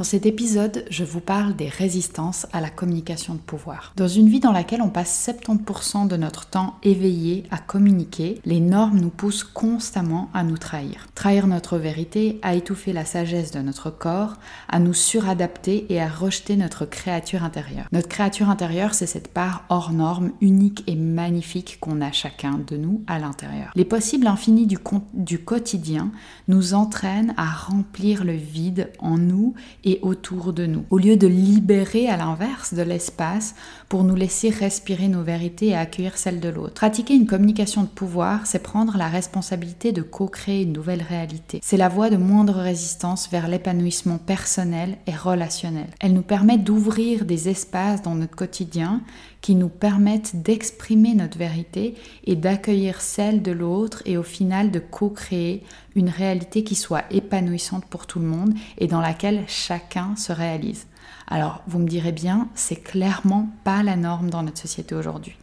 [0.00, 3.92] Dans cet épisode, je vous parle des résistances à la communication de pouvoir.
[3.96, 8.60] Dans une vie dans laquelle on passe 70% de notre temps éveillé à communiquer, les
[8.60, 11.06] normes nous poussent constamment à nous trahir.
[11.14, 14.36] Trahir notre vérité, à étouffer la sagesse de notre corps,
[14.70, 17.84] à nous suradapter et à rejeter notre créature intérieure.
[17.92, 22.78] Notre créature intérieure, c'est cette part hors norme, unique et magnifique qu'on a chacun de
[22.78, 23.70] nous à l'intérieur.
[23.74, 24.78] Les possibles infinis du,
[25.12, 26.10] du quotidien
[26.48, 29.52] nous entraînent à remplir le vide en nous
[29.84, 33.54] et autour de nous, au lieu de libérer à l'inverse de l'espace
[33.88, 36.74] pour nous laisser respirer nos vérités et accueillir celles de l'autre.
[36.74, 41.60] Pratiquer une communication de pouvoir, c'est prendre la responsabilité de co-créer une nouvelle réalité.
[41.62, 45.88] C'est la voie de moindre résistance vers l'épanouissement personnel et relationnel.
[46.00, 49.00] Elle nous permet d'ouvrir des espaces dans notre quotidien
[49.40, 54.78] qui nous permettent d'exprimer notre vérité et d'accueillir celle de l'autre et au final de
[54.78, 55.62] co-créer
[56.00, 60.86] une réalité qui soit épanouissante pour tout le monde et dans laquelle chacun se réalise.
[61.28, 65.36] Alors, vous me direz bien, c'est clairement pas la norme dans notre société aujourd'hui.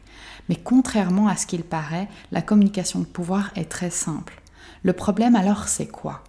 [0.50, 4.42] Mais contrairement à ce qu'il paraît, la communication de pouvoir est très simple.
[4.82, 6.24] Le problème alors, c'est quoi?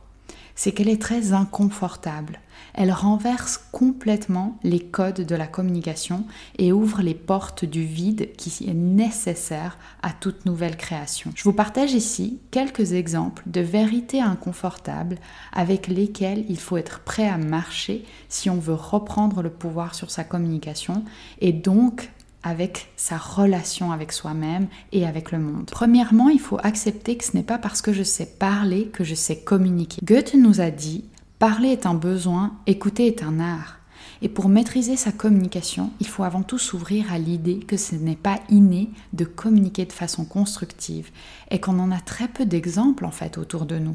[0.58, 2.40] C'est qu'elle est très inconfortable.
[2.74, 6.24] Elle renverse complètement les codes de la communication
[6.58, 11.30] et ouvre les portes du vide qui est nécessaire à toute nouvelle création.
[11.36, 15.18] Je vous partage ici quelques exemples de vérités inconfortables
[15.52, 20.10] avec lesquelles il faut être prêt à marcher si on veut reprendre le pouvoir sur
[20.10, 21.04] sa communication
[21.40, 22.10] et donc
[22.48, 25.68] avec sa relation avec soi-même et avec le monde.
[25.70, 29.14] Premièrement, il faut accepter que ce n'est pas parce que je sais parler que je
[29.14, 30.00] sais communiquer.
[30.02, 31.04] Goethe nous a dit,
[31.38, 33.76] parler est un besoin, écouter est un art.
[34.22, 38.16] Et pour maîtriser sa communication, il faut avant tout s'ouvrir à l'idée que ce n'est
[38.16, 41.10] pas inné de communiquer de façon constructive
[41.50, 43.94] et qu'on en a très peu d'exemples en fait autour de nous.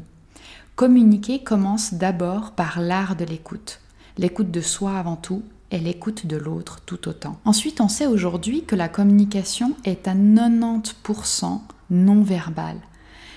[0.76, 3.80] Communiquer commence d'abord par l'art de l'écoute.
[4.16, 5.42] L'écoute de soi avant tout
[5.74, 7.40] et l'écoute de l'autre tout autant.
[7.44, 12.78] Ensuite, on sait aujourd'hui que la communication est à 90% non verbale.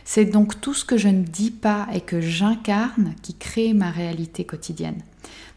[0.05, 3.89] C'est donc tout ce que je ne dis pas et que j'incarne qui crée ma
[3.89, 5.01] réalité quotidienne.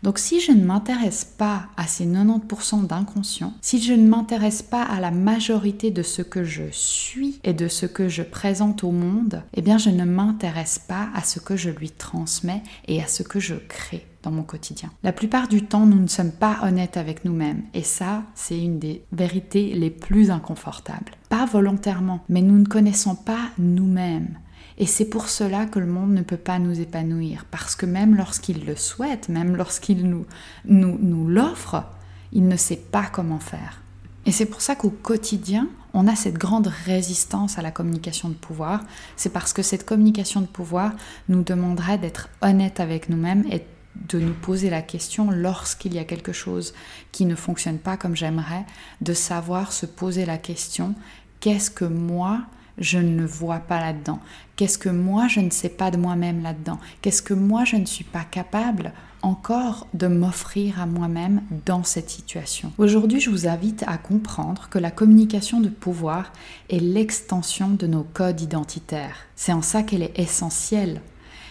[0.03, 4.83] Donc si je ne m'intéresse pas à ces 90% d'inconscient, si je ne m'intéresse pas
[4.83, 8.91] à la majorité de ce que je suis et de ce que je présente au
[8.91, 13.07] monde, eh bien je ne m'intéresse pas à ce que je lui transmets et à
[13.07, 14.91] ce que je crée dans mon quotidien.
[15.03, 18.79] La plupart du temps, nous ne sommes pas honnêtes avec nous-mêmes et ça, c'est une
[18.79, 21.13] des vérités les plus inconfortables.
[21.29, 24.39] Pas volontairement, mais nous ne connaissons pas nous-mêmes.
[24.79, 28.15] Et c'est pour cela que le monde ne peut pas nous épanouir, parce que même
[28.15, 30.25] lorsqu'il le souhaite, même lorsqu'il nous,
[30.65, 31.85] nous, nous l'offre,
[32.33, 33.83] il ne sait pas comment faire.
[34.27, 38.35] Et c'est pour ça qu'au quotidien, on a cette grande résistance à la communication de
[38.35, 38.85] pouvoir.
[39.17, 40.93] C'est parce que cette communication de pouvoir
[41.29, 43.65] nous demanderait d'être honnête avec nous-mêmes et
[43.95, 46.75] de nous poser la question lorsqu'il y a quelque chose
[47.12, 48.65] qui ne fonctionne pas comme j'aimerais,
[49.01, 50.95] de savoir se poser la question
[51.41, 52.43] qu'est-ce que moi
[52.78, 54.21] je ne vois pas là-dedans?
[54.56, 56.78] Qu'est-ce que moi je ne sais pas de moi-même là-dedans?
[57.03, 58.93] Qu'est-ce que moi je ne suis pas capable
[59.23, 62.72] encore de m'offrir à moi-même dans cette situation?
[62.78, 66.33] Aujourd'hui, je vous invite à comprendre que la communication de pouvoir
[66.71, 69.16] est l'extension de nos codes identitaires.
[69.37, 71.03] C'est en ça qu'elle est essentielle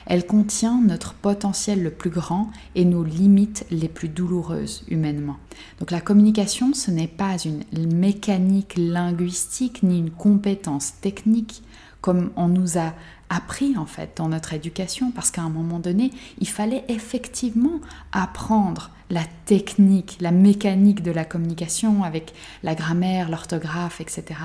[0.10, 5.38] elle contient notre potentiel le plus grand et nos limites les plus douloureuses humainement.
[5.80, 7.64] Donc la communication, ce n'est pas une
[7.96, 11.64] mécanique linguistique ni une compétence technique
[12.02, 12.94] comme on nous a
[13.30, 17.80] appris en fait dans notre éducation parce qu'à un moment donné, il fallait effectivement
[18.12, 22.34] apprendre la technique, la mécanique de la communication avec
[22.64, 24.36] la grammaire, l'orthographe, etc.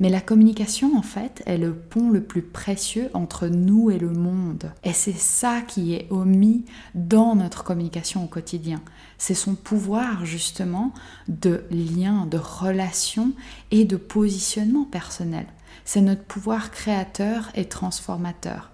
[0.00, 4.10] Mais la communication, en fait, est le pont le plus précieux entre nous et le
[4.10, 4.72] monde.
[4.84, 6.64] Et c'est ça qui est omis
[6.94, 8.80] dans notre communication au quotidien.
[9.18, 10.92] C'est son pouvoir, justement,
[11.26, 13.32] de lien, de relation
[13.72, 15.46] et de positionnement personnel.
[15.90, 18.70] C'est notre pouvoir créateur et transformateur.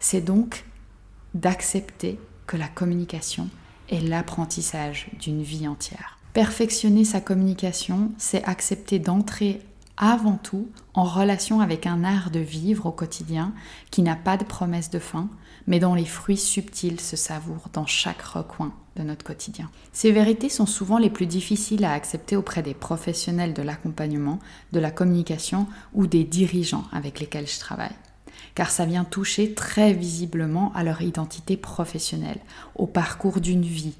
[0.00, 0.66] C'est donc
[1.32, 3.48] d'accepter que la communication
[3.88, 6.18] est l'apprentissage d'une vie entière.
[6.34, 9.62] Perfectionner sa communication, c'est accepter d'entrer
[9.98, 13.52] avant tout en relation avec un art de vivre au quotidien
[13.90, 15.28] qui n'a pas de promesse de fin,
[15.66, 19.70] mais dont les fruits subtils se savourent dans chaque recoin de notre quotidien.
[19.92, 24.38] Ces vérités sont souvent les plus difficiles à accepter auprès des professionnels de l'accompagnement,
[24.72, 27.94] de la communication ou des dirigeants avec lesquels je travaille
[28.54, 32.40] car ça vient toucher très visiblement à leur identité professionnelle,
[32.74, 33.94] au parcours d'une vie,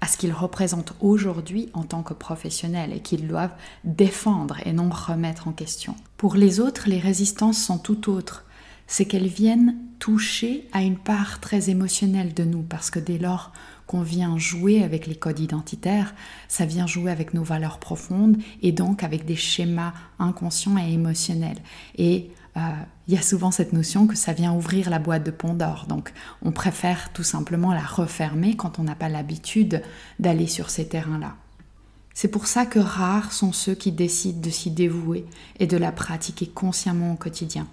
[0.00, 3.54] à ce qu'ils représentent aujourd'hui en tant que professionnels et qu'ils doivent
[3.84, 5.94] défendre et non remettre en question.
[6.16, 8.44] Pour les autres, les résistances sont tout autres.
[8.86, 13.52] C'est qu'elles viennent toucher à une part très émotionnelle de nous, parce que dès lors
[13.86, 16.14] qu'on vient jouer avec les codes identitaires,
[16.48, 21.58] ça vient jouer avec nos valeurs profondes et donc avec des schémas inconscients et émotionnels.
[21.98, 22.60] Et euh,
[23.06, 25.86] il y a souvent cette notion que ça vient ouvrir la boîte de Pandore.
[25.88, 26.12] Donc
[26.42, 29.82] on préfère tout simplement la refermer quand on n'a pas l'habitude
[30.18, 31.36] d'aller sur ces terrains-là.
[32.12, 35.26] C'est pour ça que rares sont ceux qui décident de s'y dévouer
[35.58, 37.66] et de la pratiquer consciemment au quotidien.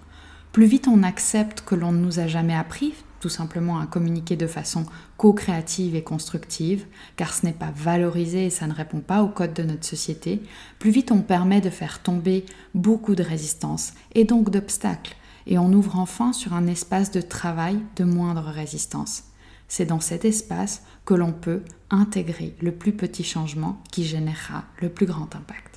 [0.58, 4.34] Plus vite on accepte que l'on ne nous a jamais appris tout simplement à communiquer
[4.34, 6.84] de façon co-créative et constructive,
[7.14, 10.42] car ce n'est pas valorisé et ça ne répond pas au code de notre société,
[10.80, 12.44] plus vite on permet de faire tomber
[12.74, 15.14] beaucoup de résistances et donc d'obstacles,
[15.46, 19.26] et on ouvre enfin sur un espace de travail de moindre résistance.
[19.68, 24.88] C'est dans cet espace que l'on peut intégrer le plus petit changement qui générera le
[24.88, 25.67] plus grand impact.